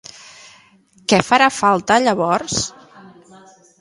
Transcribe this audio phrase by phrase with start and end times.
[1.13, 2.59] Què farà falta llavors?